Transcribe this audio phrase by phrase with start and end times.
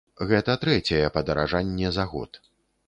[0.29, 2.45] Гэта трэцяе падаражанне за год.